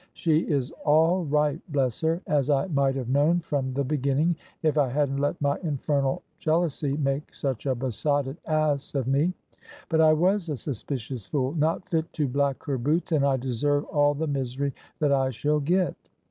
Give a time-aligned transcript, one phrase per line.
[0.13, 2.23] She is all right, bless her!
[2.25, 6.97] as I might have known from the beginning, if I hadn't let my infernal jealousy
[6.97, 9.33] make such a besotted ass of me.
[9.89, 13.85] But I was a suspicious fool, not fit to black her boots, and I deserve
[13.85, 15.93] all the misery that I shall get."